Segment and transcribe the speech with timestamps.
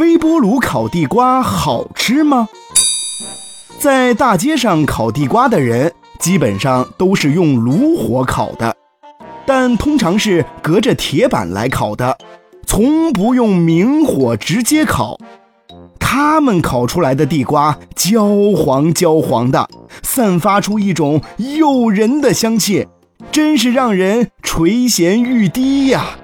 [0.00, 2.48] 微波炉烤地瓜好吃吗？
[3.78, 8.74] 在大街上烤地瓜的人，基本上都是用炉火烤的，
[9.44, 12.16] 但通常是隔着铁板来烤的，
[12.66, 15.18] 从不用明火直接烤。
[15.98, 19.68] 他们烤出来的地瓜焦黄焦黄的，
[20.02, 22.88] 散发出一种诱人的香气，
[23.30, 26.16] 真是让人垂涎欲滴呀。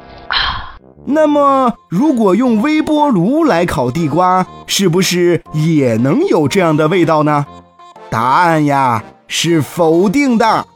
[1.05, 7.47] 那么，如果用微波炉来烤地瓜，是不是也能有这样的味道呢？
[8.11, 10.67] 答案呀是否定的。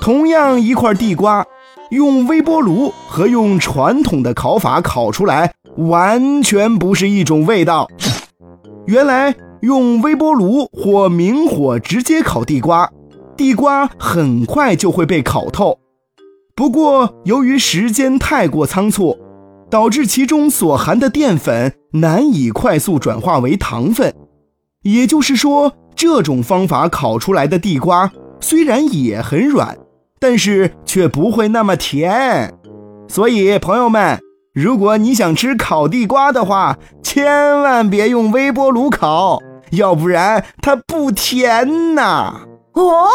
[0.00, 1.44] 同样一块地瓜，
[1.90, 7.88] 用微波炉和用传统的烤法烤出来，完全不是一种味道。
[8.86, 12.90] 原来用微波炉或明火直接烤地瓜，
[13.36, 15.78] 地瓜很快就会被烤透。
[16.56, 19.18] 不过，由于时间太过仓促，
[19.68, 24.14] 导致其中所含的淀粉难以快速转化为糖分。
[24.82, 29.76] 也就是说，这种方法烤出来的地瓜虽然也很软，
[30.20, 32.54] 但是却不会那么甜。
[33.08, 34.20] 所以，朋友们，
[34.54, 39.40] 如果你想吃烤地瓜的话，千万别用微波炉烤，
[39.72, 42.42] 要不然它不甜呐。
[42.74, 43.08] 哦。